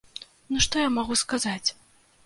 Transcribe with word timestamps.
Ну, 0.53 0.57
што 0.67 0.75
я 0.85 0.89
магу 0.97 1.21
сказаць?! 1.25 1.69